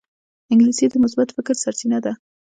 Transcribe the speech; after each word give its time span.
انګلیسي 0.51 0.85
د 0.89 0.95
مثبت 1.03 1.29
فکر 1.37 1.55
سرچینه 1.63 1.99
ده 2.05 2.13